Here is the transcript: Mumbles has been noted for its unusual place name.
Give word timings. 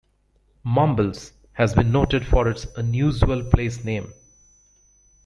Mumbles 0.63 1.33
has 1.53 1.75
been 1.75 1.91
noted 1.91 2.25
for 2.25 2.47
its 2.47 2.65
unusual 2.75 3.43
place 3.43 3.83
name. 3.85 4.11